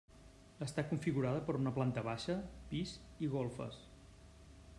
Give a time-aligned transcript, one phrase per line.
[0.65, 2.39] Està configurada per una planta baixa,
[2.73, 2.95] pis
[3.27, 3.81] i golfes.